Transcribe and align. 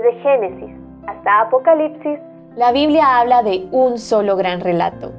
Desde 0.00 0.18
Génesis 0.22 0.70
hasta 1.06 1.42
Apocalipsis, 1.42 2.18
la 2.56 2.72
Biblia 2.72 3.18
habla 3.18 3.42
de 3.42 3.68
un 3.70 3.98
solo 3.98 4.34
gran 4.36 4.60
relato. 4.60 5.12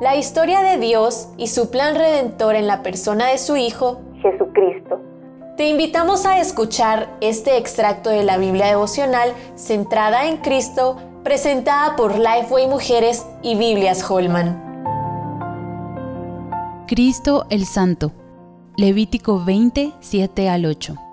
La 0.00 0.14
historia 0.14 0.60
de 0.60 0.78
Dios 0.78 1.32
y 1.36 1.48
su 1.48 1.72
plan 1.72 1.96
redentor 1.96 2.54
en 2.54 2.68
la 2.68 2.82
persona 2.84 3.26
de 3.26 3.38
su 3.38 3.56
Hijo, 3.56 4.00
Jesucristo. 4.22 5.00
Te 5.56 5.68
invitamos 5.68 6.24
a 6.24 6.38
escuchar 6.38 7.08
este 7.20 7.56
extracto 7.56 8.10
de 8.10 8.22
la 8.22 8.38
Biblia 8.38 8.66
devocional 8.66 9.32
centrada 9.56 10.28
en 10.28 10.36
Cristo, 10.36 10.96
presentada 11.24 11.96
por 11.96 12.16
Lifeway 12.16 12.68
Mujeres 12.68 13.26
y 13.42 13.56
Biblias 13.56 14.08
Holman. 14.08 14.56
Cristo 16.86 17.46
el 17.50 17.64
Santo. 17.64 18.12
Levítico 18.76 19.42
20, 19.44 19.94
7 19.98 20.48
al 20.48 20.66
8. 20.66 21.07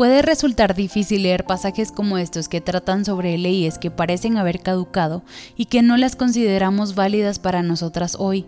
Puede 0.00 0.22
resultar 0.22 0.74
difícil 0.74 1.24
leer 1.24 1.44
pasajes 1.44 1.92
como 1.92 2.16
estos 2.16 2.48
que 2.48 2.62
tratan 2.62 3.04
sobre 3.04 3.36
leyes 3.36 3.76
que 3.76 3.90
parecen 3.90 4.38
haber 4.38 4.60
caducado 4.60 5.22
y 5.58 5.66
que 5.66 5.82
no 5.82 5.98
las 5.98 6.16
consideramos 6.16 6.94
válidas 6.94 7.38
para 7.38 7.62
nosotras 7.62 8.16
hoy. 8.18 8.46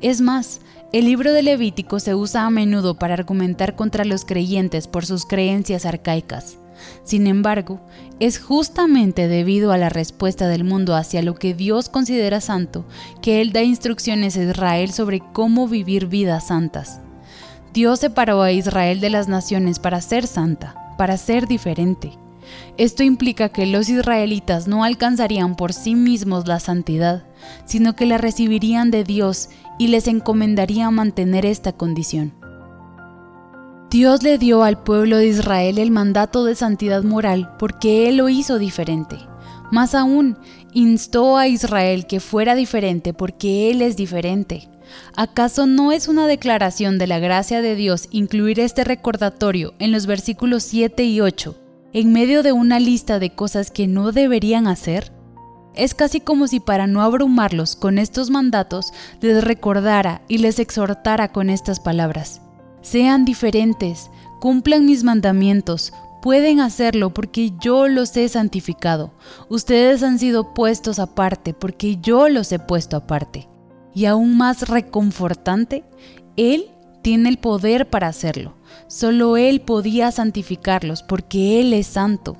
Es 0.00 0.22
más, 0.22 0.62
el 0.94 1.04
libro 1.04 1.34
de 1.34 1.42
Levítico 1.42 2.00
se 2.00 2.14
usa 2.14 2.46
a 2.46 2.50
menudo 2.50 2.98
para 2.98 3.12
argumentar 3.12 3.76
contra 3.76 4.06
los 4.06 4.24
creyentes 4.24 4.88
por 4.88 5.04
sus 5.04 5.26
creencias 5.26 5.84
arcaicas. 5.84 6.56
Sin 7.04 7.26
embargo, 7.26 7.78
es 8.18 8.38
justamente 8.38 9.28
debido 9.28 9.72
a 9.72 9.76
la 9.76 9.90
respuesta 9.90 10.48
del 10.48 10.64
mundo 10.64 10.96
hacia 10.96 11.20
lo 11.20 11.34
que 11.34 11.52
Dios 11.52 11.90
considera 11.90 12.40
santo 12.40 12.86
que 13.20 13.42
Él 13.42 13.52
da 13.52 13.62
instrucciones 13.62 14.38
a 14.38 14.44
Israel 14.44 14.90
sobre 14.92 15.20
cómo 15.34 15.68
vivir 15.68 16.06
vidas 16.06 16.46
santas. 16.46 17.00
Dios 17.74 18.00
separó 18.00 18.40
a 18.40 18.52
Israel 18.52 19.00
de 19.02 19.10
las 19.10 19.28
naciones 19.28 19.78
para 19.78 20.00
ser 20.00 20.26
santa 20.26 20.84
para 20.96 21.16
ser 21.16 21.46
diferente. 21.46 22.12
Esto 22.76 23.02
implica 23.02 23.48
que 23.48 23.66
los 23.66 23.88
israelitas 23.88 24.68
no 24.68 24.84
alcanzarían 24.84 25.56
por 25.56 25.72
sí 25.72 25.94
mismos 25.94 26.46
la 26.46 26.60
santidad, 26.60 27.24
sino 27.64 27.96
que 27.96 28.06
la 28.06 28.18
recibirían 28.18 28.90
de 28.90 29.04
Dios 29.04 29.48
y 29.78 29.88
les 29.88 30.06
encomendaría 30.06 30.90
mantener 30.90 31.44
esta 31.44 31.72
condición. 31.72 32.32
Dios 33.90 34.22
le 34.22 34.36
dio 34.36 34.62
al 34.62 34.82
pueblo 34.82 35.16
de 35.16 35.28
Israel 35.28 35.78
el 35.78 35.90
mandato 35.90 36.44
de 36.44 36.54
santidad 36.54 37.02
moral 37.02 37.54
porque 37.58 38.08
Él 38.08 38.16
lo 38.16 38.28
hizo 38.28 38.58
diferente. 38.58 39.16
Más 39.70 39.94
aún, 39.94 40.36
instó 40.72 41.36
a 41.36 41.48
Israel 41.48 42.06
que 42.06 42.20
fuera 42.20 42.54
diferente 42.54 43.12
porque 43.12 43.70
Él 43.70 43.82
es 43.82 43.96
diferente. 43.96 44.68
¿Acaso 45.16 45.66
no 45.66 45.92
es 45.92 46.08
una 46.08 46.26
declaración 46.26 46.98
de 46.98 47.06
la 47.06 47.18
gracia 47.18 47.62
de 47.62 47.74
Dios 47.74 48.08
incluir 48.10 48.60
este 48.60 48.84
recordatorio 48.84 49.74
en 49.78 49.92
los 49.92 50.06
versículos 50.06 50.62
7 50.64 51.04
y 51.04 51.20
8, 51.20 51.56
en 51.92 52.12
medio 52.12 52.42
de 52.42 52.52
una 52.52 52.78
lista 52.78 53.18
de 53.18 53.30
cosas 53.30 53.70
que 53.70 53.86
no 53.86 54.12
deberían 54.12 54.66
hacer? 54.66 55.12
Es 55.74 55.94
casi 55.94 56.20
como 56.20 56.46
si 56.46 56.60
para 56.60 56.86
no 56.86 57.02
abrumarlos 57.02 57.76
con 57.76 57.98
estos 57.98 58.30
mandatos 58.30 58.92
les 59.20 59.44
recordara 59.44 60.22
y 60.28 60.38
les 60.38 60.58
exhortara 60.58 61.32
con 61.32 61.50
estas 61.50 61.80
palabras. 61.80 62.40
Sean 62.80 63.24
diferentes, 63.24 64.10
cumplan 64.40 64.86
mis 64.86 65.04
mandamientos, 65.04 65.92
pueden 66.26 66.58
hacerlo 66.58 67.14
porque 67.14 67.52
yo 67.60 67.86
los 67.86 68.16
he 68.16 68.28
santificado. 68.28 69.14
Ustedes 69.48 70.02
han 70.02 70.18
sido 70.18 70.54
puestos 70.54 70.98
aparte 70.98 71.54
porque 71.54 71.98
yo 71.98 72.28
los 72.28 72.50
he 72.50 72.58
puesto 72.58 72.96
aparte 72.96 73.48
y 73.94 74.06
aún 74.06 74.36
más 74.36 74.68
reconfortante, 74.68 75.84
Él 76.36 76.64
tiene 77.00 77.28
el 77.28 77.38
poder 77.38 77.90
para 77.90 78.08
hacerlo. 78.08 78.56
Solo 78.88 79.36
Él 79.36 79.60
podía 79.60 80.10
santificarlos 80.10 81.04
porque 81.04 81.60
Él 81.60 81.72
es 81.72 81.86
santo. 81.86 82.36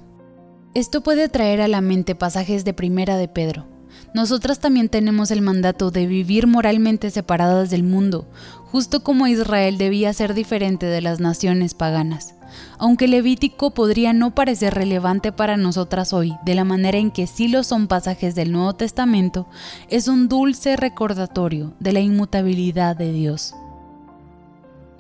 Esto 0.75 1.05
puede 1.05 1.29
traer 1.29 1.61
a 1.61 1.69
la 1.69 1.81
mente 1.81 2.17
pasajes 2.17 2.64
de 2.64 2.75
Primera 2.75 3.17
de 3.17 3.29
Pedro. 3.29 3.69
Nosotras 4.14 4.59
también 4.59 4.89
tenemos 4.89 5.31
el 5.31 5.42
mandato 5.42 5.92
de 5.92 6.09
vivir 6.09 6.48
moralmente 6.48 7.08
separadas 7.13 7.70
del 7.70 7.85
mundo, 7.85 8.29
justo 8.64 9.05
como 9.05 9.29
Israel 9.29 9.79
debía 9.79 10.13
ser 10.13 10.35
diferente 10.35 10.86
de 10.86 11.03
las 11.03 11.20
naciones 11.20 11.74
paganas. 11.74 12.36
Aunque 12.79 13.08
Levítico 13.08 13.73
podría 13.73 14.12
no 14.12 14.34
parecer 14.34 14.74
relevante 14.74 15.33
para 15.33 15.57
nosotras 15.57 16.12
hoy, 16.12 16.34
de 16.45 16.55
la 16.55 16.64
manera 16.64 16.98
en 16.98 17.11
que 17.11 17.27
sí 17.27 17.48
lo 17.48 17.62
son 17.62 17.86
pasajes 17.86 18.34
del 18.34 18.52
Nuevo 18.52 18.74
Testamento, 18.74 19.46
es 19.89 20.08
un 20.08 20.29
dulce 20.29 20.77
recordatorio 20.77 21.74
de 21.80 21.92
la 21.92 22.01
inmutabilidad 22.01 22.96
de 22.96 23.12
Dios. 23.12 23.55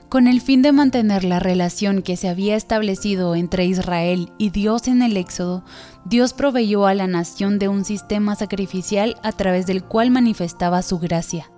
Con 0.08 0.28
el 0.28 0.40
fin 0.40 0.62
de 0.62 0.70
mantener 0.70 1.24
la 1.24 1.40
relación 1.40 2.00
que 2.00 2.16
se 2.16 2.28
había 2.28 2.54
establecido 2.54 3.34
entre 3.34 3.66
Israel 3.66 4.30
y 4.38 4.50
Dios 4.50 4.86
en 4.86 5.02
el 5.02 5.16
Éxodo, 5.16 5.64
Dios 6.04 6.32
proveyó 6.32 6.86
a 6.86 6.94
la 6.94 7.08
nación 7.08 7.58
de 7.58 7.68
un 7.68 7.84
sistema 7.84 8.36
sacrificial 8.36 9.16
a 9.24 9.32
través 9.32 9.66
del 9.66 9.82
cual 9.82 10.12
manifestaba 10.12 10.82
su 10.82 11.00
gracia. 11.00 11.50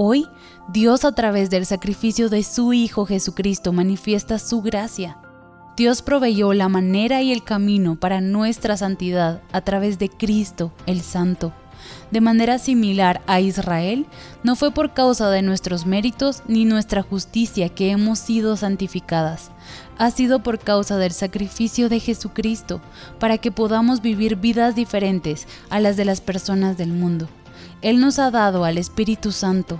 Hoy, 0.00 0.28
Dios 0.68 1.04
a 1.04 1.10
través 1.10 1.50
del 1.50 1.66
sacrificio 1.66 2.28
de 2.28 2.44
su 2.44 2.72
Hijo 2.72 3.04
Jesucristo 3.04 3.72
manifiesta 3.72 4.38
su 4.38 4.62
gracia. 4.62 5.18
Dios 5.76 6.02
proveyó 6.02 6.54
la 6.54 6.68
manera 6.68 7.20
y 7.20 7.32
el 7.32 7.42
camino 7.42 7.96
para 7.96 8.20
nuestra 8.20 8.76
santidad 8.76 9.42
a 9.50 9.60
través 9.62 9.98
de 9.98 10.08
Cristo 10.08 10.70
el 10.86 11.00
Santo. 11.00 11.52
De 12.12 12.20
manera 12.20 12.60
similar 12.60 13.22
a 13.26 13.40
Israel, 13.40 14.06
no 14.44 14.54
fue 14.54 14.70
por 14.70 14.94
causa 14.94 15.30
de 15.30 15.42
nuestros 15.42 15.84
méritos 15.84 16.44
ni 16.46 16.64
nuestra 16.64 17.02
justicia 17.02 17.68
que 17.68 17.90
hemos 17.90 18.20
sido 18.20 18.56
santificadas, 18.56 19.50
ha 19.98 20.12
sido 20.12 20.44
por 20.44 20.60
causa 20.60 20.96
del 20.96 21.10
sacrificio 21.10 21.88
de 21.88 21.98
Jesucristo, 21.98 22.80
para 23.18 23.38
que 23.38 23.50
podamos 23.50 24.00
vivir 24.00 24.36
vidas 24.36 24.76
diferentes 24.76 25.48
a 25.70 25.80
las 25.80 25.96
de 25.96 26.04
las 26.04 26.20
personas 26.20 26.76
del 26.76 26.92
mundo. 26.92 27.28
Él 27.82 28.00
nos 28.00 28.18
ha 28.18 28.30
dado 28.30 28.64
al 28.64 28.78
Espíritu 28.78 29.32
Santo. 29.32 29.78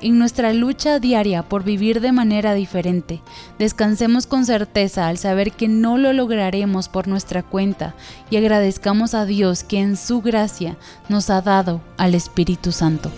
En 0.00 0.18
nuestra 0.18 0.52
lucha 0.52 0.98
diaria 1.00 1.42
por 1.42 1.64
vivir 1.64 2.00
de 2.00 2.12
manera 2.12 2.54
diferente, 2.54 3.20
descansemos 3.58 4.28
con 4.28 4.44
certeza 4.44 5.08
al 5.08 5.18
saber 5.18 5.50
que 5.52 5.66
no 5.66 5.98
lo 5.98 6.12
lograremos 6.12 6.88
por 6.88 7.08
nuestra 7.08 7.42
cuenta 7.42 7.96
y 8.30 8.36
agradezcamos 8.36 9.14
a 9.14 9.24
Dios 9.24 9.64
que 9.64 9.80
en 9.80 9.96
su 9.96 10.22
gracia 10.22 10.76
nos 11.08 11.30
ha 11.30 11.40
dado 11.40 11.80
al 11.96 12.14
Espíritu 12.14 12.70
Santo. 12.70 13.10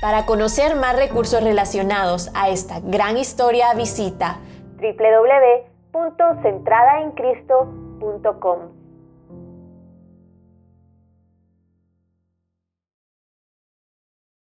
Para 0.00 0.26
conocer 0.26 0.74
más 0.76 0.96
recursos 0.96 1.42
relacionados 1.42 2.30
a 2.34 2.48
esta 2.48 2.80
gran 2.80 3.18
historia, 3.18 3.74
visita 3.74 4.38
www.centradaencristo.com. 5.92 8.58